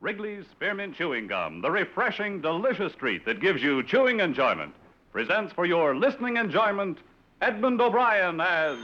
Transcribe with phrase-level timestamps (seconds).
[0.00, 4.74] Wrigley's Spearmint Chewing Gum, the refreshing, delicious treat that gives you chewing enjoyment,
[5.12, 6.96] presents for your listening enjoyment
[7.42, 8.78] Edmund O'Brien as.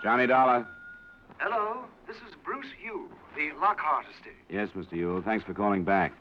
[0.00, 0.64] Johnny Dollar.
[1.38, 4.34] Hello, this is Bruce Yule, the Lockhart estate.
[4.48, 4.92] Yes, Mr.
[4.92, 5.22] Yule.
[5.22, 6.12] Thanks for calling back.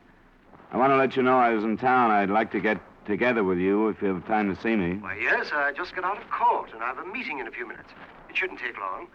[0.71, 2.09] I want to let you know I was in town.
[2.09, 4.95] I'd like to get together with you if you have time to see me.
[4.95, 7.51] Why, yes, I just got out of court and I have a meeting in a
[7.51, 7.89] few minutes.
[8.31, 9.07] It shouldn't take long.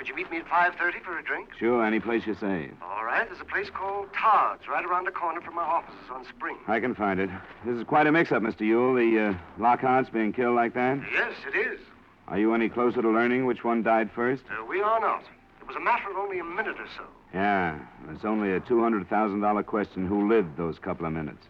[0.00, 1.50] Could you meet me at 5.30 for a drink?
[1.58, 2.70] Sure, any place you say.
[2.80, 6.24] All right, there's a place called Todd's right around the corner from my offices on
[6.24, 6.56] Spring.
[6.66, 7.28] I can find it.
[7.66, 8.60] This is quite a mix-up, Mr.
[8.60, 8.94] Yule.
[8.94, 11.00] The uh, Lockhart's being killed like that.
[11.12, 11.80] Yes, it is.
[12.28, 14.42] Are you any closer to learning which one died first?
[14.50, 15.22] Uh, we are not.
[15.60, 17.04] It was a matter of only a minute or so.
[17.34, 17.78] Yeah,
[18.10, 21.46] it's only a $200,000 question who lived those couple of minutes.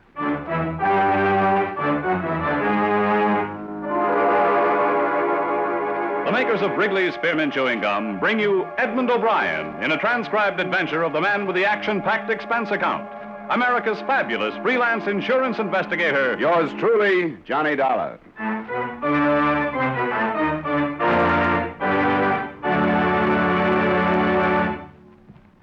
[6.30, 11.02] The makers of Wrigley's Spearmint Chewing Gum bring you Edmund O'Brien in a transcribed adventure
[11.02, 13.10] of the man with the action packed expense account.
[13.50, 16.38] America's fabulous freelance insurance investigator.
[16.38, 18.20] Yours truly, Johnny Dollar.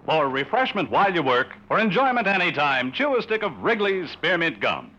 [0.05, 4.91] For refreshment while you work, for enjoyment anytime, chew a stick of Wrigley's Spearmint Gum.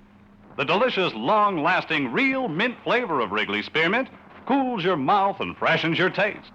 [0.56, 4.08] The delicious, long lasting, real mint flavor of Wrigley's Spearmint
[4.48, 6.50] cools your mouth and freshens your taste.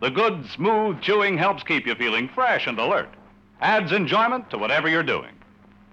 [0.00, 3.08] The good, smooth chewing helps keep you feeling fresh and alert,
[3.60, 5.30] adds enjoyment to whatever you're doing.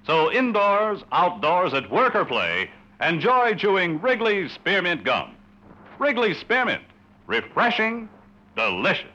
[0.07, 5.35] So, indoors, outdoors, at work or play, enjoy chewing Wrigley's Spearmint Gum.
[5.99, 6.83] Wrigley's Spearmint,
[7.27, 8.09] refreshing,
[8.55, 9.05] delicious.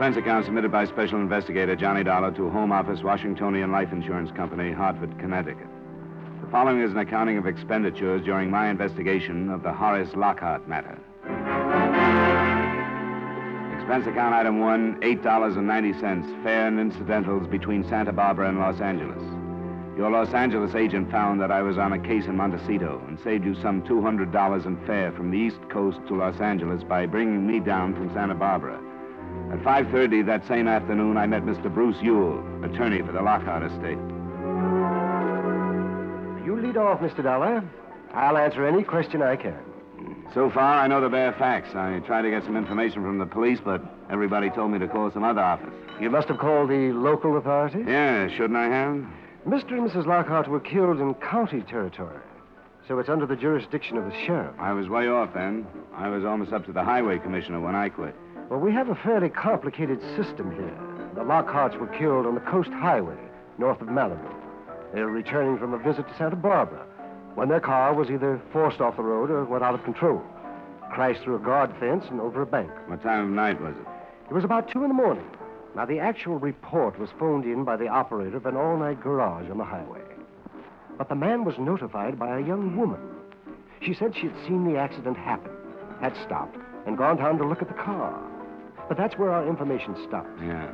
[0.00, 4.72] Expense account submitted by Special Investigator Johnny Dollar to Home Office, Washingtonian Life Insurance Company,
[4.72, 5.66] Hartford, Connecticut.
[6.40, 10.98] The following is an accounting of expenditures during my investigation of the Horace Lockhart matter.
[13.76, 19.22] Expense account item one, $8.90, fare and incidentals between Santa Barbara and Los Angeles.
[19.98, 23.44] Your Los Angeles agent found that I was on a case in Montecito and saved
[23.44, 27.60] you some $200 in fare from the East Coast to Los Angeles by bringing me
[27.60, 28.80] down from Santa Barbara.
[29.52, 31.72] At 5.30 that same afternoon, I met Mr.
[31.72, 33.98] Bruce Yule, attorney for the Lockhart estate.
[36.46, 37.22] You lead off, Mr.
[37.22, 37.64] Dollar.
[38.14, 39.58] I'll answer any question I can.
[40.34, 41.74] So far, I know the bare facts.
[41.74, 45.10] I tried to get some information from the police, but everybody told me to call
[45.10, 45.74] some other office.
[46.00, 47.84] You must have called the local authorities?
[47.88, 49.04] Yeah, shouldn't I have?
[49.46, 49.72] Mr.
[49.72, 50.06] and Mrs.
[50.06, 52.20] Lockhart were killed in county territory,
[52.86, 54.54] so it's under the jurisdiction of the sheriff.
[54.60, 55.66] I was way off then.
[55.94, 58.14] I was almost up to the highway commissioner when I quit.
[58.50, 60.76] Well, we have a fairly complicated system here.
[61.14, 63.16] The Lockharts were killed on the Coast Highway,
[63.58, 64.34] north of Malibu.
[64.92, 66.84] They were returning from a visit to Santa Barbara
[67.36, 70.20] when their car was either forced off the road or went out of control.
[70.90, 72.72] Crashed through a guard fence and over a bank.
[72.88, 73.86] What time of night was it?
[74.28, 75.30] It was about two in the morning.
[75.76, 79.48] Now, the actual report was phoned in by the operator of an all night garage
[79.48, 80.02] on the highway.
[80.98, 82.98] But the man was notified by a young woman.
[83.80, 85.52] She said she had seen the accident happen,
[86.00, 88.20] had stopped, and gone down to look at the car.
[88.90, 90.36] But that's where our information stopped.
[90.42, 90.68] Yeah.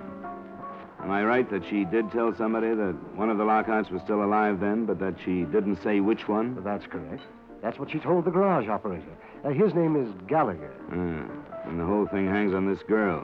[1.03, 4.25] Am I right that she did tell somebody that one of the Lockharts was still
[4.25, 6.55] alive then, but that she didn't say which one?
[6.55, 7.23] Well, that's correct.
[7.63, 9.05] That's what she told the garage operator.
[9.45, 10.73] Uh, his name is Gallagher.
[10.89, 13.21] Ah, and the whole thing hangs on this girl.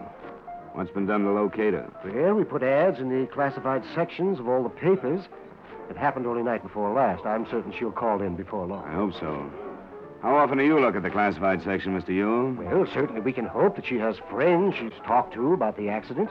[0.75, 1.91] What's been done to locate her?
[2.05, 5.25] Well, we put ads in the classified sections of all the papers.
[5.89, 7.25] It happened only night before last.
[7.25, 8.85] I'm certain she'll call in before long.
[8.85, 9.51] I hope so.
[10.23, 12.11] How often do you look at the classified section, Mr.
[12.11, 12.53] Yule?
[12.53, 16.31] Well, certainly we can hope that she has friends she's talked to about the accident.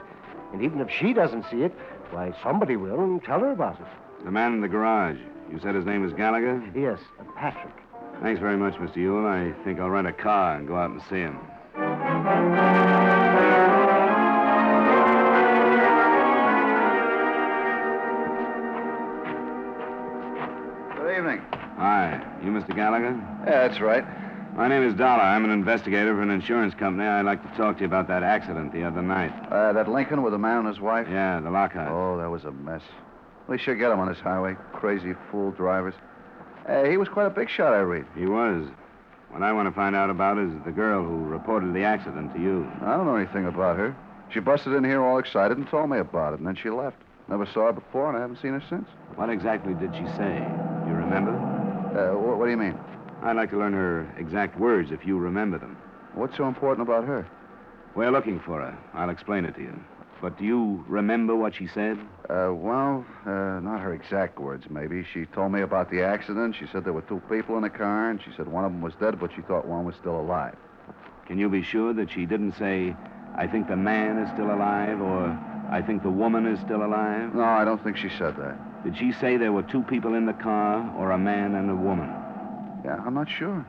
[0.54, 1.72] And even if she doesn't see it,
[2.10, 3.86] why, somebody will and tell her about it.
[4.24, 5.18] The man in the garage.
[5.50, 6.62] You said his name is Gallagher?
[6.74, 7.74] Yes, uh, Patrick.
[8.22, 8.96] Thanks very much, Mr.
[8.96, 9.26] Yule.
[9.26, 11.38] I think I'll rent a car and go out and see him.
[22.42, 22.74] You Mr.
[22.74, 23.14] Gallagher?
[23.46, 24.04] Yeah, that's right.
[24.56, 25.22] My name is Dollar.
[25.22, 27.06] I'm an investigator for an insurance company.
[27.08, 29.32] I'd like to talk to you about that accident the other night.
[29.50, 31.06] Uh, that Lincoln with the man and his wife?
[31.08, 31.90] Yeah, the Lockhart.
[31.90, 32.82] Oh, that was a mess.
[33.48, 34.56] We should get him on this highway.
[34.72, 35.94] Crazy fool drivers.
[36.68, 38.06] Uh, he was quite a big shot, I read.
[38.16, 38.66] He was.
[39.30, 42.40] What I want to find out about is the girl who reported the accident to
[42.40, 42.70] you.
[42.82, 43.96] I don't know anything about her.
[44.30, 46.96] She busted in here all excited and told me about it, and then she left.
[47.28, 48.88] Never saw her before, and I haven't seen her since.
[49.14, 50.44] What exactly did she say?
[50.86, 51.51] You remember?
[51.94, 52.78] Uh, wh- what do you mean?
[53.22, 55.76] I'd like to learn her exact words if you remember them.
[56.14, 57.26] What's so important about her?
[57.94, 58.76] We're looking for her.
[58.94, 59.78] I'll explain it to you.
[60.20, 61.98] but do you remember what she said?
[62.30, 65.04] Uh, well, uh, not her exact words, maybe.
[65.12, 66.54] She told me about the accident.
[66.54, 68.80] She said there were two people in the car, and she said one of them
[68.80, 70.56] was dead, but she thought one was still alive.
[71.26, 72.94] Can you be sure that she didn't say,
[73.34, 75.36] I think the man is still alive, or
[75.70, 77.34] I think the woman is still alive?
[77.34, 78.56] No, I don't think she said that.
[78.84, 81.74] Did she say there were two people in the car, or a man and a
[81.74, 82.10] woman?
[82.84, 83.64] Yeah, I'm not sure.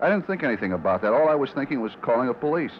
[0.00, 1.12] I didn't think anything about that.
[1.12, 2.72] All I was thinking was calling the police.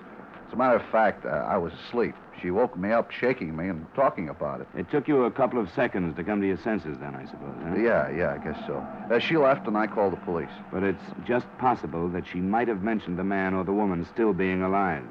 [0.47, 2.15] As a matter of fact, uh, I was asleep.
[2.43, 4.69] She woke me up, shaking me, and talking about it.
[4.75, 7.55] It took you a couple of seconds to come to your senses, then, I suppose,
[7.63, 7.77] huh?
[7.77, 8.85] Yeah, yeah, I guess so.
[9.11, 10.51] Uh, she left, and I called the police.
[10.73, 14.33] But it's just possible that she might have mentioned the man or the woman still
[14.33, 15.05] being alive.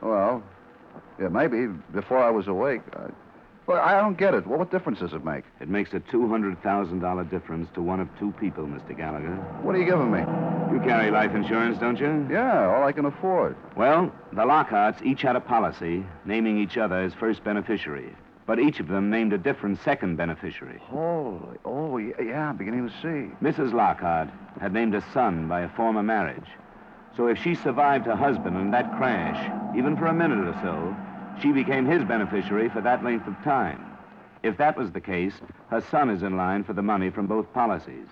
[0.00, 0.42] Well,
[1.20, 2.82] yeah, maybe before I was awake.
[2.94, 3.10] I...
[3.66, 4.44] Well, I don't get it.
[4.46, 5.44] Well, what difference does it make?
[5.60, 8.96] It makes a $200,000 difference to one of two people, Mr.
[8.96, 9.36] Gallagher.
[9.62, 10.20] What are you giving me?
[10.72, 12.26] You carry life insurance, don't you?
[12.28, 13.56] Yeah, all I can afford.
[13.76, 18.16] Well, the Lockharts each had a policy naming each other as first beneficiary,
[18.46, 20.78] but each of them named a different second beneficiary.
[20.82, 23.32] Holy, oh, yeah, yeah, I'm beginning to see.
[23.44, 23.72] Mrs.
[23.72, 24.28] Lockhart
[24.60, 26.48] had named a son by a former marriage.
[27.16, 29.38] So if she survived her husband in that crash,
[29.76, 30.96] even for a minute or so,
[31.40, 33.84] she became his beneficiary for that length of time.
[34.42, 35.34] If that was the case,
[35.70, 38.08] her son is in line for the money from both policies.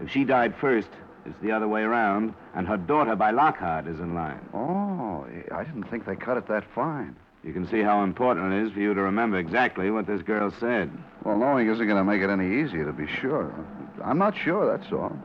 [0.00, 0.88] If she died first,
[1.24, 4.40] it's the other way around, and her daughter by Lockhart is in line.
[4.54, 7.16] Oh, I didn't think they cut it that fine.
[7.44, 10.50] You can see how important it is for you to remember exactly what this girl
[10.58, 10.90] said.
[11.24, 13.54] Well, knowing isn't going to make it any easier, to be sure.
[14.02, 15.16] I'm not sure, that's all.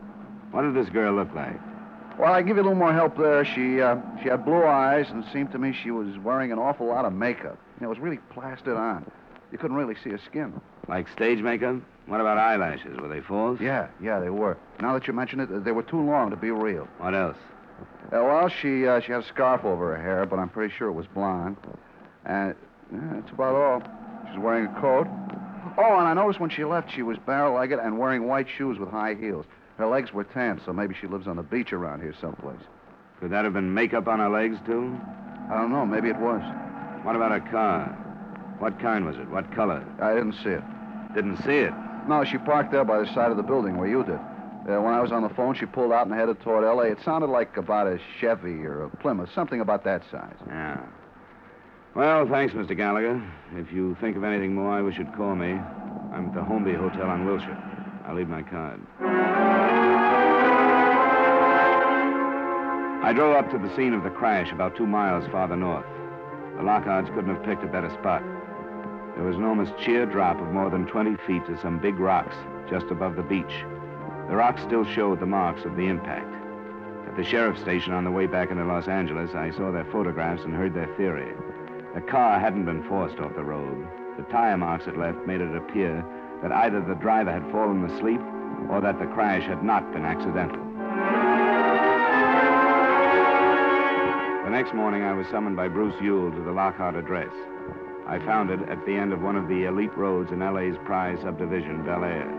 [0.51, 1.59] What did this girl look like?
[2.17, 3.43] Well, I give you a little more help there.
[3.43, 6.59] She uh, she had blue eyes, and it seemed to me she was wearing an
[6.59, 7.57] awful lot of makeup.
[7.81, 9.09] It was really plastered on.
[9.51, 10.59] You couldn't really see her skin.
[10.87, 11.77] Like stage makeup?
[12.05, 12.99] What about eyelashes?
[12.99, 13.59] Were they false?
[13.59, 14.57] Yeah, yeah, they were.
[14.81, 16.87] Now that you mention it, they were too long to be real.
[16.97, 17.37] What else?
[18.07, 20.89] Uh, well, she uh, she had a scarf over her hair, but I'm pretty sure
[20.89, 21.57] it was blonde.
[22.25, 22.55] And
[22.91, 23.81] yeah, that's about all.
[24.29, 25.07] She's wearing a coat.
[25.77, 28.89] Oh, and I noticed when she left, she was barrel-legged and wearing white shoes with
[28.89, 29.45] high heels.
[29.77, 32.61] Her legs were tan, so maybe she lives on the beach around here someplace.
[33.19, 34.99] Could that have been makeup on her legs, too?
[35.51, 35.85] I don't know.
[35.85, 36.41] Maybe it was.
[37.03, 37.87] What about her car?
[38.59, 39.29] What kind was it?
[39.29, 39.83] What color?
[40.01, 40.63] I didn't see it.
[41.15, 41.73] Didn't see it?
[42.07, 44.19] No, she parked there by the side of the building where you did.
[44.69, 46.87] Uh, when I was on the phone, she pulled out and headed toward L.A.
[46.91, 50.35] It sounded like about a Chevy or a Plymouth, something about that size.
[50.47, 50.79] Yeah.
[51.95, 52.75] Well, thanks, Mr.
[52.75, 53.21] Gallagher.
[53.55, 55.51] If you think of anything more, I wish you'd call me.
[56.13, 57.61] I'm at the Holmby Hotel on Wilshire.
[58.07, 59.62] I'll leave my card.
[63.03, 65.85] I drove up to the scene of the crash about two miles farther north.
[66.55, 68.23] The Lockharts couldn't have picked a better spot.
[69.15, 72.33] There was an almost sheer drop of more than 20 feet to some big rocks
[72.69, 73.65] just above the beach.
[74.29, 76.33] The rocks still showed the marks of the impact.
[77.05, 80.43] At the sheriff's station on the way back into Los Angeles, I saw their photographs
[80.43, 81.35] and heard their theory.
[81.95, 83.85] The car hadn't been forced off the road.
[84.15, 86.05] The tire marks it left made it appear
[86.41, 88.21] that either the driver had fallen asleep
[88.69, 90.62] or that the crash had not been accidental.
[94.53, 97.33] Next morning, I was summoned by Bruce Yule to the Lockhart address.
[98.05, 101.17] I found it at the end of one of the elite roads in LA's prize
[101.23, 102.29] subdivision, Bel Air.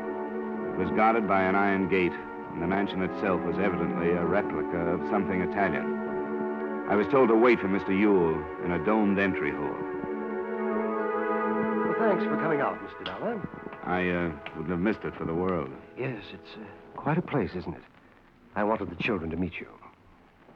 [0.70, 2.12] It was guarded by an iron gate,
[2.52, 6.86] and the mansion itself was evidently a replica of something Italian.
[6.88, 7.88] I was told to wait for Mr.
[7.88, 9.74] Yule in a domed entry hall.
[11.82, 13.06] Well, thanks for coming out, Mr.
[13.06, 13.42] Dollar.
[13.82, 15.68] I uh, wouldn't have missed it for the world.
[15.98, 17.82] Yes, it's uh, quite a place, isn't it?
[18.54, 19.66] I wanted the children to meet you.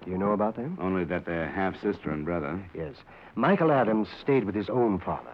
[0.04, 0.78] Do you know about them?
[0.80, 2.62] Only that they're half sister and brother.
[2.74, 2.94] Yes.
[3.34, 5.30] Michael Adams stayed with his own father.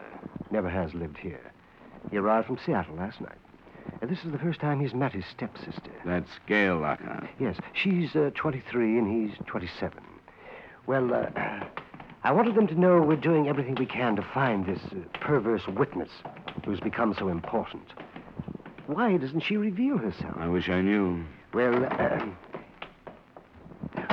[0.51, 1.53] Never has lived here.
[2.11, 3.39] He arrived from Seattle last night.
[4.01, 5.91] And this is the first time he's met his stepsister.
[6.05, 7.29] That's Gail Lockhart.
[7.39, 10.03] Yes, she's uh, 23 and he's 27.
[10.87, 11.27] Well, uh,
[12.25, 15.67] I wanted them to know we're doing everything we can to find this uh, perverse
[15.69, 16.11] witness
[16.65, 17.93] who's become so important.
[18.87, 20.35] Why doesn't she reveal herself?
[20.39, 21.25] I wish I knew.
[21.53, 22.27] Well, uh,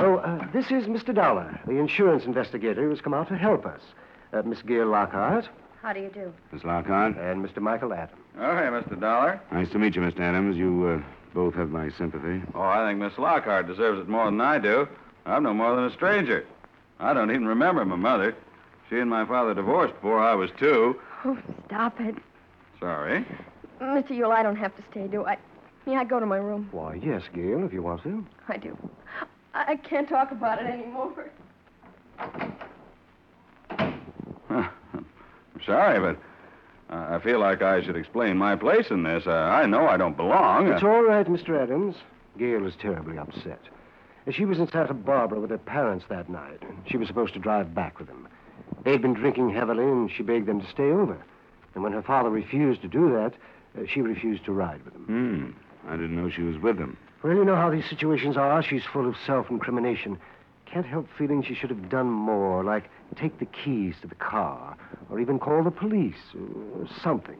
[0.02, 1.14] oh, uh, this is Mr.
[1.14, 3.80] Dollar, the insurance investigator who's come out to help us.
[4.32, 5.48] Uh, Miss Gail Lockhart
[5.82, 6.32] How do you do?
[6.52, 7.16] Miss Lockhart?
[7.18, 7.58] and Mr.
[7.58, 8.18] Michael Adams.
[8.38, 8.98] Oh, hey, Mr.
[8.98, 9.40] Dollar.
[9.52, 10.20] Nice to meet you, Mr.
[10.20, 10.56] Adams.
[10.56, 12.42] You uh, both have my sympathy.
[12.54, 14.88] Oh, I think Miss Lockhart deserves it more than I do.
[15.26, 16.46] I'm no more than a stranger.
[16.98, 18.34] I don't even remember my mother.
[18.88, 20.98] She and my father divorced before I was two.
[21.24, 22.16] Oh, stop it.
[22.80, 23.24] Sorry.
[23.80, 24.10] Mr.
[24.10, 25.36] Yule, I don't have to stay, do I?
[25.86, 26.68] May I go to my room?
[26.70, 28.24] Why, yes, Gail, if you want to.
[28.48, 28.76] I do.
[29.54, 31.30] I I can't talk about it anymore.
[34.50, 34.70] I'm
[35.64, 36.18] sorry, but
[36.90, 39.24] I feel like I should explain my place in this.
[39.26, 40.68] Uh, I know I don't belong.
[40.68, 41.60] It's all right, Mr.
[41.60, 41.96] Adams.
[42.38, 43.60] Gail is terribly upset.
[44.30, 46.62] She was in Santa Barbara with her parents that night.
[46.86, 48.28] She was supposed to drive back with them.
[48.84, 51.18] They'd been drinking heavily, and she begged them to stay over.
[51.74, 53.34] And when her father refused to do that,
[53.76, 55.04] uh, she refused to ride with him.
[55.04, 55.90] Hmm.
[55.90, 56.96] I didn't know she was with them.
[57.22, 58.62] Well, you know how these situations are.
[58.62, 60.18] She's full of self incrimination.
[60.66, 64.76] Can't help feeling she should have done more, like take the keys to the car,
[65.10, 67.38] or even call the police, or something.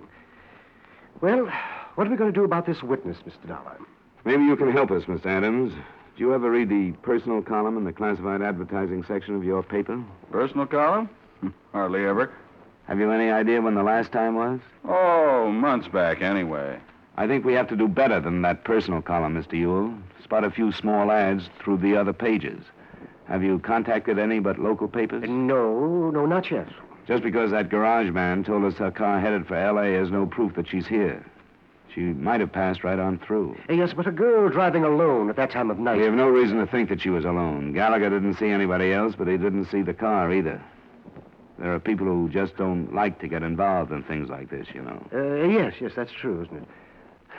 [1.21, 1.51] Well,
[1.95, 3.49] what are we going to do about this witness, Mr.
[3.49, 3.79] Dollar?
[4.25, 5.27] Maybe you can help us, Mr.
[5.27, 5.73] Adams.
[5.73, 10.03] Do you ever read the personal column in the classified advertising section of your paper?
[10.31, 11.09] Personal column?
[11.73, 12.31] Hardly ever.
[12.87, 14.61] Have you any idea when the last time was?
[14.85, 16.79] Oh, months back, anyway.
[17.17, 19.53] I think we have to do better than that personal column, Mr.
[19.53, 19.95] Yule.
[20.25, 22.65] Spot a few small ads through the other pages.
[23.29, 25.25] Have you contacted any but local papers?
[25.29, 26.69] No, no, not yet.
[27.07, 29.95] Just because that garage man told us her car headed for L.A.
[29.95, 31.25] is no proof that she's here.
[31.95, 33.59] She might have passed right on through.
[33.69, 35.99] Yes, but a girl driving alone at that time of night.
[35.99, 37.75] We have no reason to think that she was alone.
[37.75, 40.63] Gallagher didn't see anybody else, but he didn't see the car either.
[41.59, 44.81] There are people who just don't like to get involved in things like this, you
[44.83, 45.07] know.
[45.13, 46.69] Uh, yes, yes, that's true, isn't it?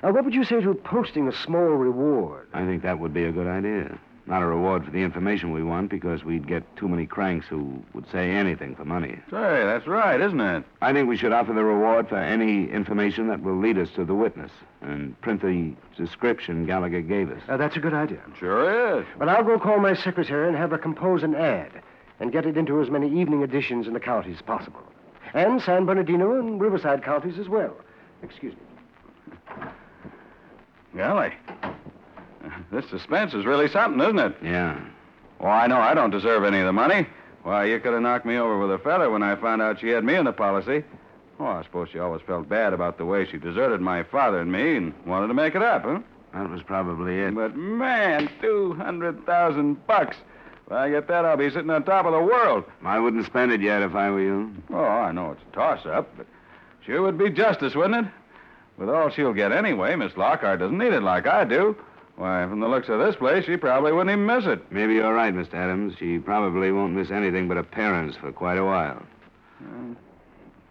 [0.01, 2.47] Uh, what would you say to posting a small reward?
[2.53, 3.97] I think that would be a good idea.
[4.25, 7.83] Not a reward for the information we want, because we'd get too many cranks who
[7.93, 9.19] would say anything for money.
[9.29, 10.63] Say, that's right, isn't it?
[10.81, 14.05] I think we should offer the reward for any information that will lead us to
[14.05, 17.41] the witness and print the description Gallagher gave us.
[17.49, 18.21] Uh, that's a good idea.
[18.39, 19.05] Sure is.
[19.19, 21.71] Well, I'll go call my secretary and have her compose an ad
[22.21, 24.83] and get it into as many evening editions in the counties as possible.
[25.33, 27.75] And San Bernardino and Riverside counties as well.
[28.21, 28.59] Excuse me.
[30.95, 31.33] Golly.
[32.71, 34.35] This suspense is really something, isn't it?
[34.43, 34.79] Yeah.
[35.39, 37.07] Well, I know I don't deserve any of the money.
[37.43, 39.89] Why, you could have knocked me over with a feather when I found out she
[39.89, 40.83] had me in the policy.
[41.39, 44.51] Oh, I suppose she always felt bad about the way she deserted my father and
[44.51, 45.99] me and wanted to make it up, huh?
[46.33, 47.35] That was probably it.
[47.35, 50.15] But man, two hundred thousand bucks.
[50.65, 52.63] If I get that, I'll be sitting on top of the world.
[52.85, 54.55] I wouldn't spend it yet if I were you.
[54.71, 56.25] Oh, I know it's a toss-up, but
[56.85, 58.11] sure would be justice, wouldn't it?
[58.77, 61.75] With all she'll get anyway, Miss Lockhart doesn't need it like I do.
[62.15, 64.71] Why, from the looks of this place, she probably wouldn't even miss it.
[64.71, 65.55] Maybe you're right, Mr.
[65.55, 65.95] Adams.
[65.97, 69.01] She probably won't miss anything but appearance for quite a while.
[69.61, 69.95] Uh,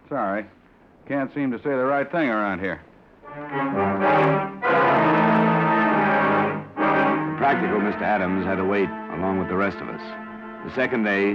[0.09, 0.47] sorry.
[1.09, 2.81] Can't seem to say the right thing around here.
[7.39, 8.03] Practical Mr.
[8.03, 10.01] Adams had to wait along with the rest of us.
[10.65, 11.35] The second day,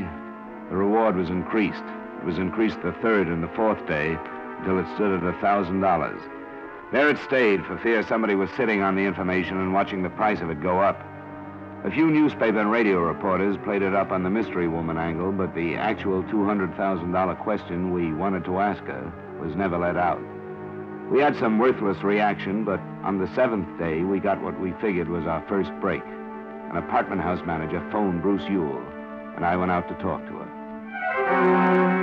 [0.70, 1.84] the reward was increased.
[2.22, 4.18] It was increased the third and the fourth day
[4.60, 6.22] until it stood at a thousand dollars.
[6.92, 10.40] There it stayed for fear somebody was sitting on the information and watching the price
[10.40, 11.04] of it go up.
[11.84, 15.54] A few newspaper and radio reporters played it up on the mystery woman angle, but
[15.54, 20.22] the actual $200,000 question we wanted to ask her was never let out.
[21.12, 25.10] We had some worthless reaction, but on the seventh day, we got what we figured
[25.10, 26.04] was our first break.
[26.04, 28.82] An apartment house manager phoned Bruce Yule,
[29.36, 31.97] and I went out to talk to her.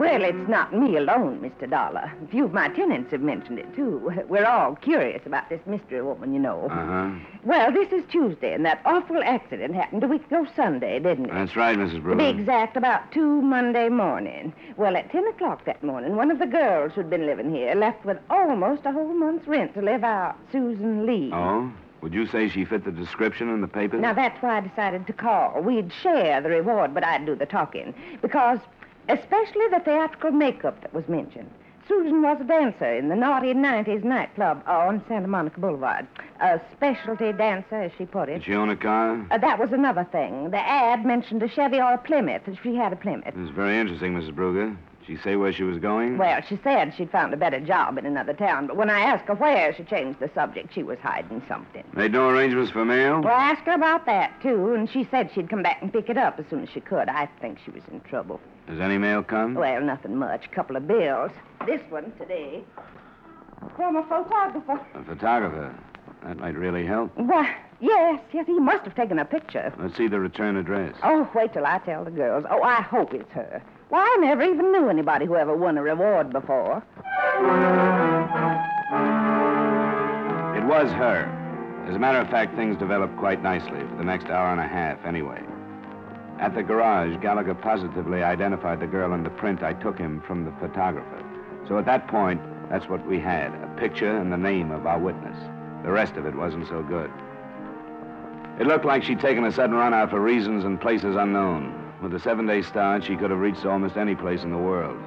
[0.00, 1.68] Well, it's not me alone, Mr.
[1.68, 2.10] Dollar.
[2.24, 4.10] A few of my tenants have mentioned it, too.
[4.28, 6.68] We're all curious about this mystery woman, you know.
[6.70, 7.10] Uh-huh.
[7.44, 11.34] Well, this is Tuesday, and that awful accident happened a week ago Sunday, didn't it?
[11.34, 11.96] That's right, Mrs.
[11.96, 12.16] To Brewer.
[12.16, 14.54] be exact, about two Monday morning.
[14.78, 18.06] Well, at 10 o'clock that morning, one of the girls who'd been living here left
[18.06, 21.30] with almost a whole month's rent to live out, Susan Lee.
[21.34, 21.70] Oh?
[22.00, 24.00] Would you say she fit the description in the papers?
[24.00, 25.60] Now, that's why I decided to call.
[25.60, 27.92] We'd share the reward, but I'd do the talking.
[28.22, 28.58] Because,
[29.10, 31.50] especially the theatrical makeup that was mentioned.
[31.88, 36.06] Susan was a dancer in the naughty 90s nightclub on Santa Monica Boulevard.
[36.40, 38.34] A specialty dancer, as she put it.
[38.34, 39.26] Did she own a car?
[39.28, 40.50] Uh, that was another thing.
[40.50, 43.34] The ad mentioned a Chevy or a Plymouth, if she had a Plymouth.
[43.34, 44.32] This is very interesting, Mrs.
[44.32, 44.76] Brugger.
[45.00, 46.16] Did she say where she was going?
[46.16, 49.26] Well, she said she'd found a better job in another town, but when I asked
[49.26, 50.72] her where, she changed the subject.
[50.72, 51.82] She was hiding something.
[51.94, 53.20] Made no arrangements for mail?
[53.20, 56.08] Well, I asked her about that, too, and she said she'd come back and pick
[56.08, 57.08] it up as soon as she could.
[57.08, 58.40] I think she was in trouble.
[58.70, 59.54] Has any mail come?
[59.54, 60.46] Well, nothing much.
[60.46, 61.32] A couple of bills.
[61.66, 62.62] This one today.
[63.74, 64.80] From a photographer.
[64.94, 65.74] A photographer.
[66.22, 67.10] That might really help.
[67.16, 69.72] Why, yes, yes, he must have taken a picture.
[69.76, 70.94] Let's see the return address.
[71.02, 72.44] Oh, wait till I tell the girls.
[72.48, 73.60] Oh, I hope it's her.
[73.88, 76.76] Why, I never even knew anybody who ever won a reward before.
[80.56, 81.26] It was her.
[81.88, 84.68] As a matter of fact, things developed quite nicely for the next hour and a
[84.68, 85.42] half, anyway.
[86.40, 90.46] At the garage, Gallagher positively identified the girl in the print I took him from
[90.46, 91.22] the photographer.
[91.68, 94.98] So at that point, that's what we had a picture and the name of our
[94.98, 95.36] witness.
[95.84, 97.10] The rest of it wasn't so good.
[98.58, 101.92] It looked like she'd taken a sudden run out for reasons and places unknown.
[102.02, 104.98] With a seven day start, she could have reached almost any place in the world.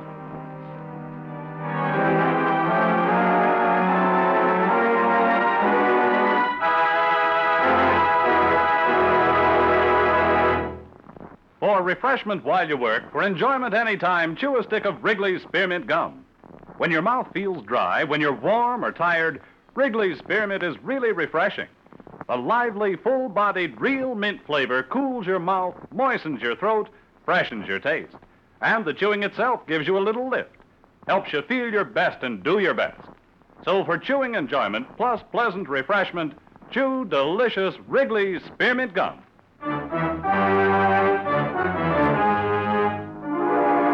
[11.84, 16.26] Refreshment while you work, for enjoyment anytime, chew a stick of Wrigley's Spearmint Gum.
[16.78, 19.42] When your mouth feels dry, when you're warm or tired,
[19.76, 21.68] Wrigley's Spearmint is really refreshing.
[22.28, 26.90] The lively, full bodied, real mint flavor cools your mouth, moistens your throat,
[27.26, 28.16] freshens your taste.
[28.62, 30.56] And the chewing itself gives you a little lift,
[31.08, 33.02] helps you feel your best and do your best.
[33.66, 36.34] So for chewing enjoyment plus pleasant refreshment,
[36.72, 39.20] chew delicious Wrigley's Spearmint Gum.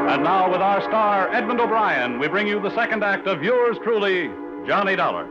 [0.09, 3.77] And now, with our star, Edmund O'Brien, we bring you the second act of yours
[3.83, 4.29] truly,
[4.65, 5.27] Johnny Dollar.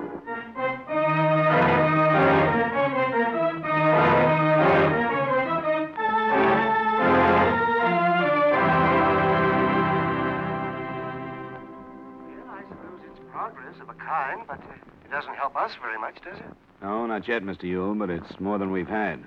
[11.18, 15.99] Well, I suppose it's progress of a kind, but uh, it doesn't help us very
[15.99, 16.54] much, does it?
[16.82, 17.64] No, not yet, Mr.
[17.64, 19.25] Yule, but it's more than we've had.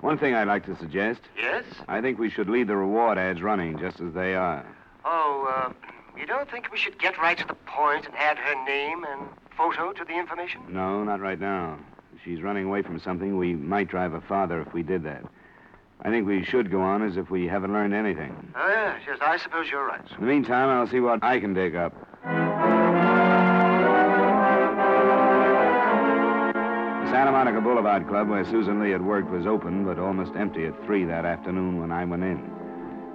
[0.00, 1.64] One thing I'd like to suggest Yes?
[1.86, 4.64] I think we should leave the reward ads running just as they are.
[5.04, 5.72] Oh, uh,
[6.18, 9.28] you don't think we should get right to the point and add her name and
[9.56, 10.60] photo to the information?
[10.68, 11.78] No, not right now.
[12.24, 15.24] She's running away from something, we might drive her farther if we did that.
[16.02, 18.52] I think we should go on as if we haven't learned anything.
[18.54, 20.00] Oh, yes, yes, I suppose you're right.
[20.18, 21.94] In the meantime, I'll see what I can dig up.
[27.02, 30.64] The Santa Monica Boulevard Club, where Susan Lee had worked, was open but almost empty
[30.66, 32.50] at 3 that afternoon when I went in.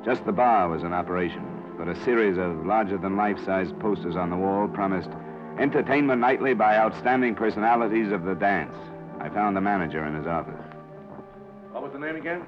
[0.04, 4.16] Just the bar was in operation, but a series of larger than life size posters
[4.16, 5.10] on the wall promised
[5.60, 8.76] entertainment nightly by outstanding personalities of the dance.
[9.20, 10.62] I found the manager in his office.
[11.72, 12.46] What was the name again?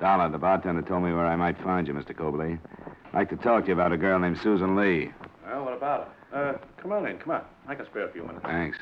[0.00, 2.16] Dollar, the bartender told me where I might find you, Mr.
[2.16, 2.58] Cobley.
[3.06, 5.12] I'd like to talk to you about a girl named Susan Lee.
[5.46, 6.50] Well, what about her?
[6.50, 7.42] Uh, come on in, come on.
[7.66, 8.44] I can spare a few minutes.
[8.44, 8.78] Thanks.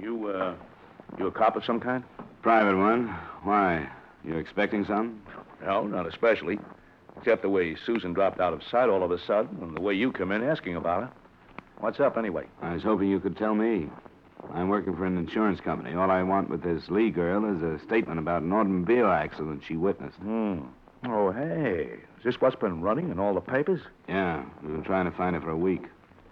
[0.00, 0.54] You, uh,
[1.18, 2.04] you a cop of some kind?
[2.42, 3.08] Private one.
[3.42, 3.88] Why?
[4.24, 5.22] You expecting some?
[5.64, 6.58] No, not especially.
[7.24, 9.94] Except the way Susan dropped out of sight all of a sudden, and the way
[9.94, 11.10] you come in asking about her.
[11.78, 12.44] What's up, anyway?
[12.60, 13.88] I was hoping you could tell me.
[14.52, 15.94] I'm working for an insurance company.
[15.94, 19.74] All I want with this Lee girl is a statement about an automobile accident she
[19.74, 20.18] witnessed.
[20.18, 20.64] Hmm.
[21.06, 21.92] Oh, hey.
[22.18, 23.80] Is this what's been running in all the papers?
[24.06, 25.84] Yeah, we've been trying to find her for a week.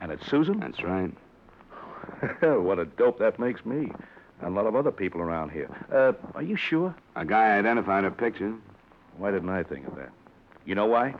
[0.02, 0.60] And it's Susan?
[0.60, 1.10] That's right.
[2.42, 3.90] what a dope that makes me.
[4.42, 5.70] And a lot of other people around here.
[5.90, 6.94] Uh, are you sure?
[7.16, 8.52] A guy identified her picture.
[9.16, 10.10] Why didn't I think of that?
[10.64, 11.14] You know why?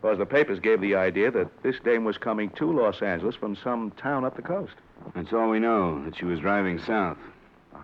[0.00, 3.56] Because the papers gave the idea that this dame was coming to Los Angeles from
[3.56, 4.74] some town up the coast.
[5.14, 7.18] That's all we know, that she was driving south.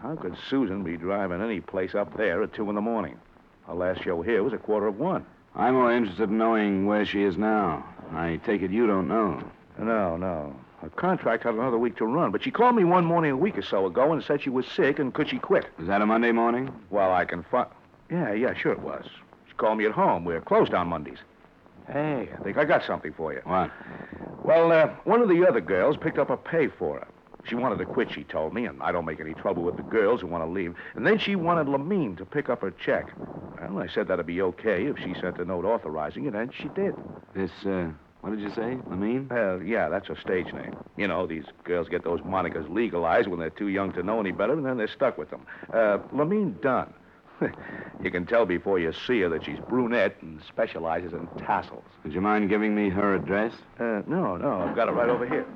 [0.03, 3.19] How could Susan be driving any place up there at 2 in the morning?
[3.67, 5.25] Our last show here was a quarter of one.
[5.55, 7.85] I'm more interested in knowing where she is now.
[8.13, 9.43] I take it you don't know.
[9.79, 10.55] No, no.
[10.81, 13.59] Her contract had another week to run, but she called me one morning a week
[13.59, 15.67] or so ago and said she was sick and could she quit.
[15.79, 16.73] Was that a Monday morning?
[16.91, 17.69] Well, I can find.
[18.11, 19.05] Yeah, yeah, sure it was.
[19.59, 20.25] Called me at home.
[20.25, 21.19] We're closed on Mondays.
[21.89, 23.41] Hey, I think I got something for you.
[23.45, 23.71] What?
[24.45, 27.09] Well, uh, one of the other girls picked up a pay for her.
[27.45, 29.83] She wanted to quit, she told me, and I don't make any trouble with the
[29.83, 30.75] girls who want to leave.
[30.95, 33.11] And then she wanted Lamine to pick up her check.
[33.61, 36.69] Well, I said that'd be okay if she sent a note authorizing it, and she
[36.69, 36.95] did.
[37.35, 37.89] This, uh,
[38.21, 38.77] what did you say?
[38.89, 39.29] Lamine?
[39.31, 40.77] Well, yeah, that's her stage name.
[40.97, 44.33] You know, these girls get those monikers legalized when they're too young to know any
[44.33, 45.47] better, and then they're stuck with them.
[45.73, 46.93] Uh, Lamine Dunn.
[48.03, 51.85] you can tell before you see her that she's brunette and specializes in tassels.
[52.05, 53.53] Would you mind giving me her address?
[53.79, 55.47] Uh, no, no, I've got it right over here.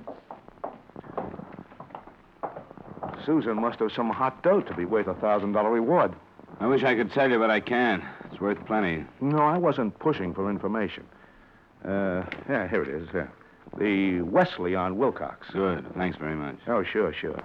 [3.25, 6.13] Susan must have some hot dough to be worth a thousand dollar reward.
[6.61, 8.03] I wish I could tell you, but I can't.
[8.31, 9.05] It's worth plenty.
[9.21, 11.05] No, I wasn't pushing for information.
[11.85, 13.09] Uh, yeah, here it is.
[13.15, 13.27] Uh,
[13.79, 15.49] the Wesley on Wilcox.
[15.51, 15.85] Good.
[15.95, 16.57] Thanks very much.
[16.67, 17.41] Oh, sure, sure.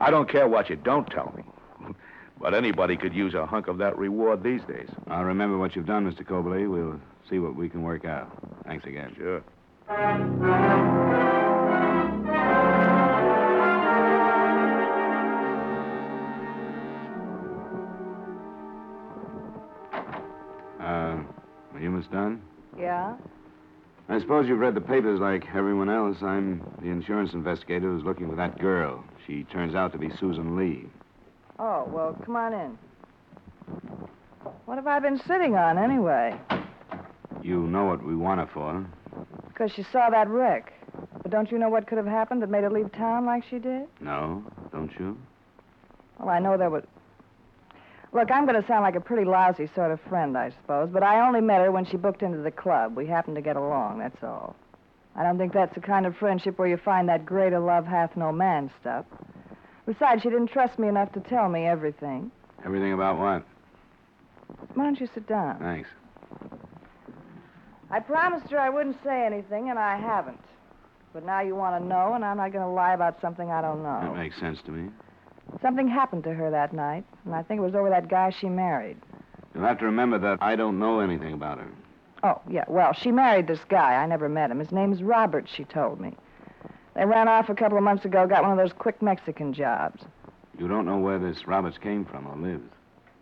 [0.00, 1.42] I don't care what you don't tell me.
[2.40, 4.88] But anybody could use a hunk of that reward these days.
[5.08, 6.26] I'll remember what you've done, Mr.
[6.26, 6.66] Cobley.
[6.66, 8.30] We'll see what we can work out.
[8.66, 9.14] Thanks again.
[9.16, 9.42] Sure.
[20.80, 21.22] Uh,
[21.74, 22.40] are you Miss Dunn?
[22.78, 23.16] Yeah?
[24.08, 26.18] I suppose you've read the papers like everyone else.
[26.22, 29.04] I'm the insurance investigator who's looking for that girl.
[29.26, 30.86] She turns out to be Susan Lee.
[31.58, 32.78] Oh, well, come on in.
[34.64, 36.38] What have I been sitting on, anyway?
[37.42, 38.86] You know what we want her for.
[39.48, 40.72] Because she saw that wreck.
[41.22, 43.58] But don't you know what could have happened that made her leave town like she
[43.58, 43.86] did?
[44.00, 45.18] No, don't you?
[46.18, 46.84] Well, I know there was.
[48.12, 51.02] Look, I'm going to sound like a pretty lousy sort of friend, I suppose, but
[51.02, 52.96] I only met her when she booked into the club.
[52.96, 54.56] We happened to get along, that's all.
[55.14, 58.16] I don't think that's the kind of friendship where you find that greater love hath
[58.16, 59.04] no man stuff.
[59.88, 62.30] Besides, she didn't trust me enough to tell me everything.
[62.62, 63.42] Everything about what?
[64.74, 65.58] Why don't you sit down?
[65.60, 65.88] Thanks.
[67.90, 70.44] I promised her I wouldn't say anything, and I haven't.
[71.14, 73.62] But now you want to know, and I'm not going to lie about something I
[73.62, 74.00] don't know.
[74.02, 74.90] That makes sense to me.
[75.62, 78.50] Something happened to her that night, and I think it was over that guy she
[78.50, 78.98] married.
[79.54, 81.70] You'll have to remember that I don't know anything about her.
[82.22, 82.64] Oh, yeah.
[82.68, 83.94] Well, she married this guy.
[83.94, 84.58] I never met him.
[84.58, 86.14] His name's Robert, she told me.
[86.98, 90.02] They ran off a couple of months ago, got one of those quick Mexican jobs.
[90.58, 92.68] You don't know where this Roberts came from or lives.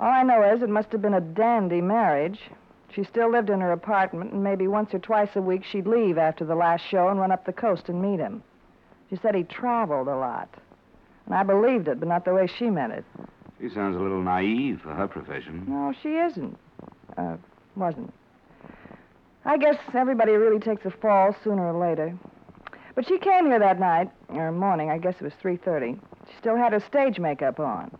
[0.00, 2.40] All I know is it must have been a dandy marriage.
[2.94, 6.16] She still lived in her apartment, and maybe once or twice a week she'd leave
[6.16, 8.42] after the last show and run up the coast and meet him.
[9.10, 10.48] She said he traveled a lot.
[11.26, 13.04] And I believed it, but not the way she meant it.
[13.60, 15.66] She sounds a little naive for her profession.
[15.68, 16.58] No, she isn't.
[17.18, 17.36] Uh,
[17.74, 18.10] wasn't.
[19.44, 22.16] I guess everybody really takes a fall sooner or later.
[22.96, 25.98] But she came here that night, or morning, I guess it was 3.30.
[26.28, 27.94] She still had her stage makeup on.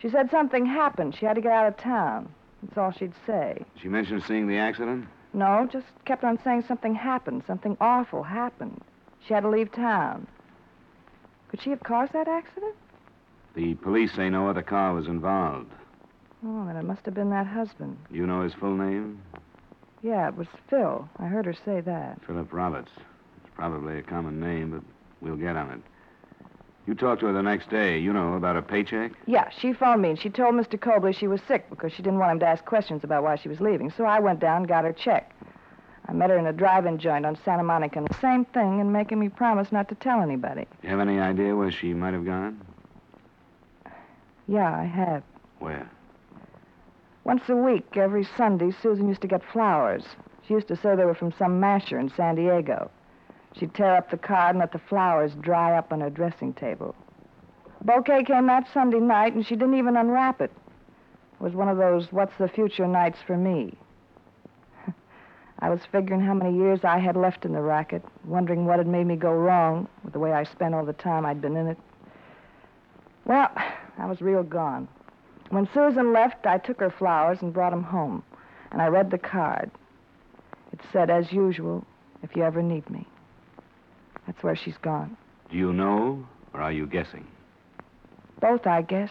[0.00, 1.14] She said something happened.
[1.14, 2.28] She had to get out of town.
[2.62, 3.64] That's all she'd say.
[3.80, 5.06] She mentioned seeing the accident?
[5.32, 7.44] No, just kept on saying something happened.
[7.46, 8.82] Something awful happened.
[9.26, 10.26] She had to leave town.
[11.48, 12.74] Could she have caused that accident?
[13.54, 15.70] The police say no other car was involved.
[16.44, 17.96] Oh, then it must have been that husband.
[18.10, 19.22] You know his full name?
[20.02, 21.08] Yeah, it was Phil.
[21.20, 22.18] I heard her say that.
[22.26, 22.90] Philip Roberts.
[23.54, 24.82] Probably a common name, but
[25.20, 25.80] we'll get on it.
[26.86, 29.12] You talked to her the next day, you know, about a paycheck?
[29.26, 30.78] Yeah, she phoned me and she told Mr.
[30.78, 33.48] Cobley she was sick because she didn't want him to ask questions about why she
[33.48, 33.90] was leaving.
[33.90, 35.32] So I went down and got her check.
[36.06, 38.92] I met her in a drive-in joint on Santa Monica, and the same thing, and
[38.92, 40.66] making me promise not to tell anybody.
[40.82, 42.60] You have any idea where she might have gone?
[44.46, 45.22] Yeah, I have.
[45.60, 45.88] Where?
[47.24, 50.04] Once a week, every Sunday, Susan used to get flowers.
[50.46, 52.90] She used to say they were from some masher in San Diego.
[53.58, 56.94] She'd tear up the card and let the flowers dry up on her dressing table.
[57.84, 60.50] Bouquet came that Sunday night, and she didn't even unwrap it.
[61.34, 63.76] It was one of those what's the future nights for me.
[65.60, 68.88] I was figuring how many years I had left in the racket, wondering what had
[68.88, 71.68] made me go wrong with the way I spent all the time I'd been in
[71.68, 71.78] it.
[73.24, 73.50] Well,
[73.98, 74.88] I was real gone.
[75.50, 78.24] When Susan left, I took her flowers and brought 'em home,
[78.72, 79.70] and I read the card.
[80.72, 81.84] It said, as usual,
[82.22, 83.06] if you ever need me.
[84.26, 85.16] That's where she's gone.
[85.50, 87.26] Do you know, or are you guessing?
[88.40, 89.10] Both, I guess.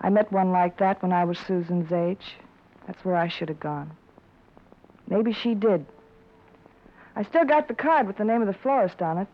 [0.00, 2.36] I met one like that when I was Susan's age.
[2.86, 3.92] That's where I should have gone.
[5.08, 5.86] Maybe she did.
[7.14, 9.28] I still got the card with the name of the florist on it.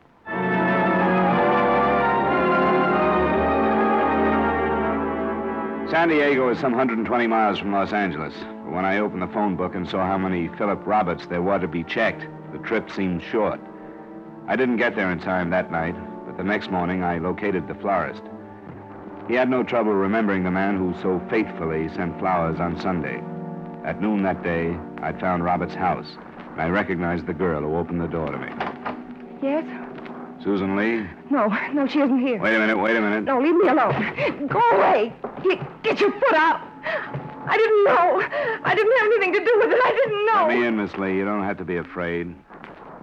[5.90, 8.34] San Diego is some 120 miles from Los Angeles.
[8.34, 11.58] But when I opened the phone book and saw how many Philip Roberts there were
[11.58, 13.58] to be checked, the trip seemed short.
[14.48, 15.94] I didn't get there in time that night,
[16.26, 18.22] but the next morning I located the florist.
[19.28, 23.22] He had no trouble remembering the man who so faithfully sent flowers on Sunday.
[23.84, 26.08] At noon that day, I found Robert's house,
[26.52, 28.48] and I recognized the girl who opened the door to me.
[29.42, 29.66] Yes?
[30.42, 31.06] Susan Lee?
[31.30, 32.40] No, no, she isn't here.
[32.40, 33.24] Wait a minute, wait a minute.
[33.24, 34.46] No, leave me alone.
[34.48, 35.12] Go away.
[35.44, 36.62] Get, get your foot out.
[36.84, 38.22] I didn't know.
[38.64, 39.80] I didn't have anything to do with it.
[39.84, 40.46] I didn't know.
[40.48, 41.16] Let me in, Miss Lee.
[41.16, 42.34] You don't have to be afraid.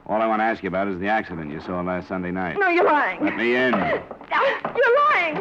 [0.08, 2.58] All I want to ask you about is the accident you saw last Sunday night.
[2.60, 3.24] No, you're lying.
[3.24, 3.74] Let me in.
[4.76, 5.38] You're lying.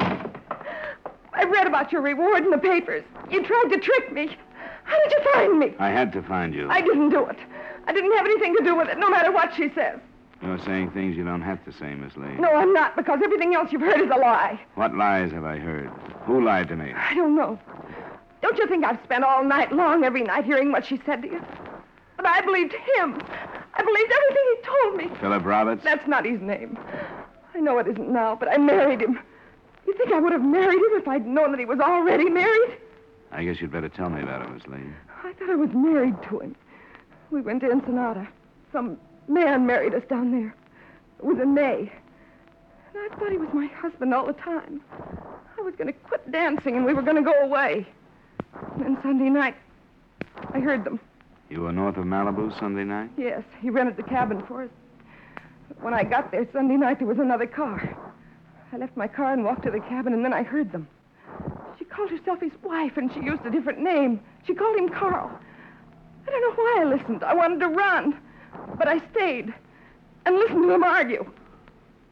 [1.32, 3.02] I read about your reward in the papers.
[3.30, 4.36] You tried to trick me.
[4.84, 5.74] How did you find me?
[5.78, 6.68] I had to find you.
[6.70, 7.36] I didn't do it.
[7.86, 9.98] I didn't have anything to do with it, no matter what she says.
[10.42, 12.36] You're saying things you don't have to say, Miss Lee.
[12.38, 14.60] No, I'm not, because everything else you've heard is a lie.
[14.74, 15.90] What lies have I heard?
[16.26, 16.92] Who lied to me?
[16.92, 17.58] I don't know.
[18.42, 21.28] Don't you think I've spent all night long every night hearing what she said to
[21.28, 21.42] you?
[22.16, 23.20] But I believed him.
[23.76, 25.20] I believed everything he told me.
[25.20, 25.84] Philip Roberts?
[25.84, 26.78] That's not his name.
[27.54, 29.18] I know it isn't now, but I married him.
[29.86, 32.78] You think I would have married him if I'd known that he was already married?
[33.32, 34.78] I guess you'd better tell me about it, Miss Lee.
[35.24, 36.56] I thought I was married to him.
[37.30, 38.28] We went to Ensenada.
[38.72, 38.96] Some
[39.28, 40.54] man married us down there.
[41.18, 41.90] It was in May.
[42.94, 44.80] And I thought he was my husband all the time.
[45.58, 47.86] I was going to quit dancing and we were going to go away.
[48.74, 49.56] And then Sunday night,
[50.52, 51.00] I heard them.
[51.50, 53.10] You were north of Malibu Sunday night?
[53.16, 54.70] Yes, he rented the cabin for us.
[55.80, 57.96] When I got there Sunday night, there was another car.
[58.72, 60.88] I left my car and walked to the cabin, and then I heard them.
[61.78, 64.20] She called herself his wife, and she used a different name.
[64.46, 65.30] She called him Carl.
[66.26, 67.22] I don't know why I listened.
[67.22, 68.18] I wanted to run.
[68.78, 69.52] But I stayed
[70.24, 71.24] and listened to them argue.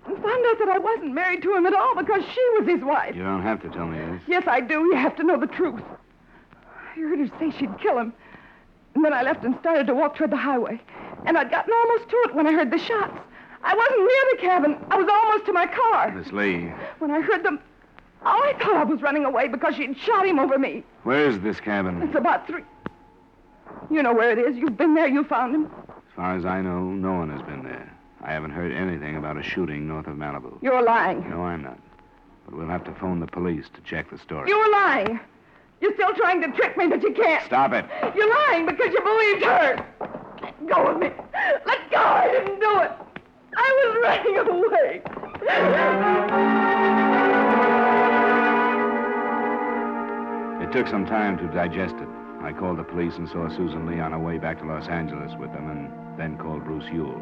[0.06, 2.82] And found out that I wasn't married to him at all because she was his
[2.82, 3.14] wife.
[3.14, 4.22] You don't have to tell me this.
[4.26, 4.84] Yes, I do.
[4.86, 5.82] You have to know the truth.
[6.52, 8.12] I heard her say she'd kill him.
[9.02, 10.80] And then I left and started to walk toward the highway.
[11.26, 13.18] And I'd gotten almost to it when I heard the shots.
[13.64, 14.86] I wasn't near the cabin.
[14.92, 16.12] I was almost to my car.
[16.12, 17.58] Miss Lee, When I heard them,
[18.24, 20.84] Oh, I thought I was running away because she'd shot him over me.
[21.02, 22.00] Where is this cabin?
[22.02, 22.62] It's about three.
[23.90, 24.56] You know where it is.
[24.56, 25.08] You've been there.
[25.08, 25.64] You found him.
[25.88, 27.92] As far as I know, no one has been there.
[28.22, 30.62] I haven't heard anything about a shooting north of Malibu.
[30.62, 31.28] You're lying.
[31.28, 31.76] No, I'm not.
[32.44, 34.48] But we'll have to phone the police to check the story.
[34.48, 35.18] You're lying.
[35.82, 37.44] You're still trying to trick me, but you can't.
[37.44, 37.84] Stop it.
[38.14, 39.84] You're lying because you believed her.
[40.40, 41.10] Let go of me.
[41.66, 41.98] Let go.
[41.98, 42.92] I didn't do it.
[43.56, 45.02] I was running away.
[50.62, 52.08] It took some time to digest it.
[52.42, 55.32] I called the police and saw Susan Lee on her way back to Los Angeles
[55.36, 57.20] with them, and then called Bruce Yule.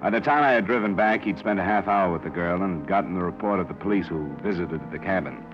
[0.00, 2.60] By the time I had driven back, he'd spent a half hour with the girl
[2.60, 5.44] and had gotten the report of the police who visited the cabin.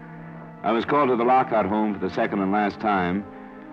[0.64, 3.24] I was called to the Lockhart home for the second and last time,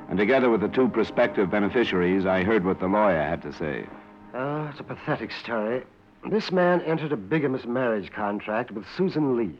[0.09, 3.85] and together with the two prospective beneficiaries, I heard what the lawyer had to say.
[4.33, 5.83] Oh, it's a pathetic story.
[6.29, 9.57] This man entered a bigamous marriage contract with Susan Lee.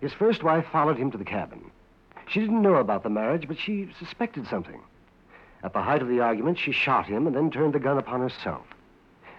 [0.00, 1.70] His first wife followed him to the cabin.
[2.28, 4.80] She didn't know about the marriage, but she suspected something.
[5.64, 8.20] At the height of the argument, she shot him and then turned the gun upon
[8.20, 8.64] herself.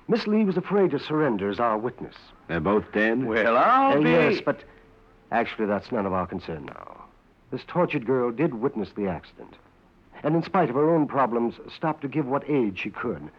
[0.07, 2.15] Miss Lee was afraid to surrender as our witness.
[2.47, 3.23] They're both dead?
[3.23, 4.09] Well, I'll Uh, be.
[4.09, 4.63] yes, but
[5.31, 7.02] actually, that's none of our concern now.
[7.53, 9.53] This tortured girl did witness the accident.
[10.23, 13.29] And in spite of her own problems, stopped to give what aid she could,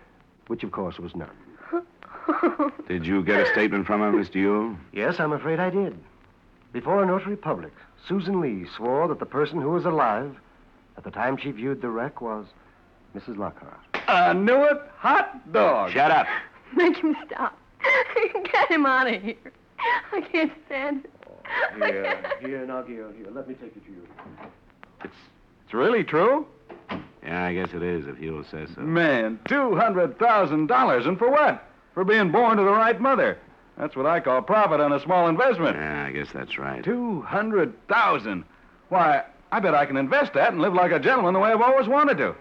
[0.47, 1.35] which, of course, was none.
[2.89, 4.37] Did you get a statement from her, Mr.
[4.37, 4.77] Yule?
[4.93, 5.99] Yes, I'm afraid I did.
[6.73, 7.73] Before a notary public,
[8.07, 10.37] Susan Lee swore that the person who was alive
[10.97, 12.47] at the time she viewed the wreck was
[13.17, 13.37] Mrs.
[13.37, 13.81] Lockhart.
[14.07, 14.81] I knew it.
[14.99, 15.91] Hot dog.
[15.91, 16.29] Shut up.
[16.77, 17.59] Make him stop.
[18.45, 19.35] Get him out of here.
[20.13, 21.14] I can't stand it.
[21.55, 22.41] I Here, can't.
[22.47, 23.29] here, now, Gil, here.
[23.31, 24.07] Let me take it to you.
[25.05, 25.15] It's,
[25.65, 26.47] it's really true?
[27.23, 28.83] Yeah, I guess it is, if Yule says so.
[28.83, 31.07] Man, $200,000.
[31.09, 31.67] And for what?
[31.95, 33.39] For being born to the right mother.
[33.79, 35.77] That's what I call profit on a small investment.
[35.77, 36.85] Yeah, I guess that's right.
[36.85, 38.45] 200000
[38.89, 41.61] Why, I bet I can invest that and live like a gentleman the way I've
[41.61, 42.35] always wanted to.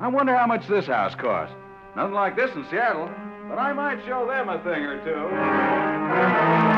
[0.00, 1.54] I wonder how much this house costs.
[1.94, 3.08] Nothing like this in Seattle,
[3.48, 6.73] but I might show them a thing or two.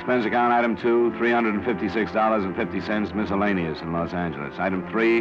[0.00, 4.54] Expense account item two, $356.50 miscellaneous in Los Angeles.
[4.58, 5.20] Item three,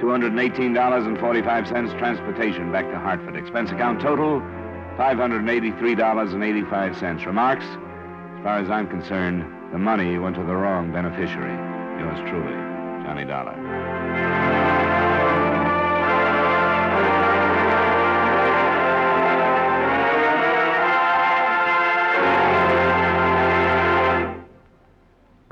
[0.00, 3.36] $218.45 transportation back to Hartford.
[3.36, 4.40] Expense account total,
[4.96, 7.26] $583.85.
[7.26, 7.66] Remarks?
[7.66, 11.52] As far as I'm concerned, the money went to the wrong beneficiary.
[12.00, 12.54] Yours truly,
[13.04, 13.54] Johnny Dollar.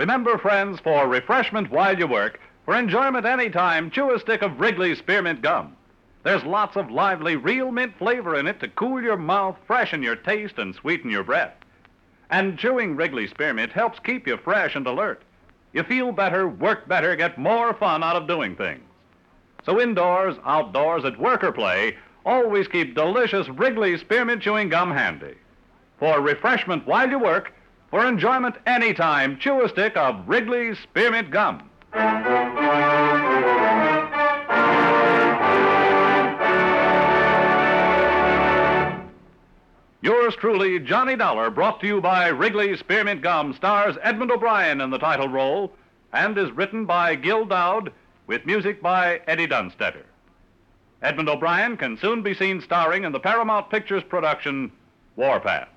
[0.02, 4.58] Remember, friends, for refreshment while you work, for enjoyment any time, chew a stick of
[4.58, 5.76] Wrigley's Spearmint Gum.
[6.24, 10.16] There's lots of lively, real mint flavor in it to cool your mouth, freshen your
[10.16, 11.54] taste, and sweeten your breath.
[12.30, 15.22] And chewing Wrigley Spearmint helps keep you fresh and alert.
[15.72, 18.82] You feel better, work better, get more fun out of doing things.
[19.64, 25.36] So indoors, outdoors, at work or play, always keep delicious Wrigley Spearmint Chewing Gum handy.
[26.00, 27.52] For refreshment while you work,
[27.92, 31.68] for enjoyment anytime, chew a stick of Wrigley's Spearmint Gum.
[40.00, 44.88] Yours truly, Johnny Dollar, brought to you by Wrigley's Spearmint Gum, stars Edmund O'Brien in
[44.88, 45.70] the title role
[46.14, 47.92] and is written by Gil Doud
[48.26, 50.07] with music by Eddie Dunstedter.
[51.02, 54.72] Edmund O'Brien can soon be seen starring in the Paramount Pictures production
[55.16, 55.68] Warpath.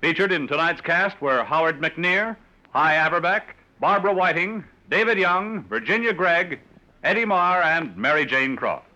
[0.00, 2.36] Featured in tonight's cast were Howard McNear,
[2.70, 3.42] Hy Averback,
[3.80, 6.60] Barbara Whiting, David Young, Virginia Gregg,
[7.02, 8.86] Eddie Marr, and Mary Jane Croft.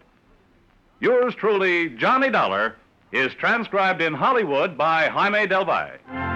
[1.01, 2.77] Yours truly, Johnny Dollar,
[3.11, 6.32] is transcribed in Hollywood by Jaime Del Valle.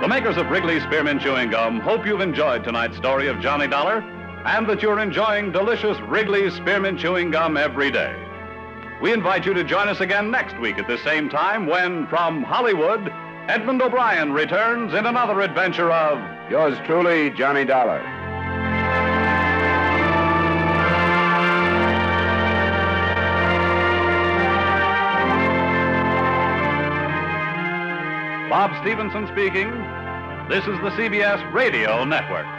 [0.00, 3.98] The makers of Wrigley Spearmint Chewing Gum hope you've enjoyed tonight's story of Johnny Dollar
[4.44, 8.14] and that you're enjoying delicious Wrigley's Spearmint Chewing Gum every day.
[9.02, 12.44] We invite you to join us again next week at the same time when, from
[12.44, 13.12] Hollywood,
[13.48, 18.17] Edmund O'Brien returns in another adventure of Yours truly, Johnny Dollar.
[28.48, 29.68] Bob Stevenson speaking.
[30.48, 32.57] This is the CBS Radio Network.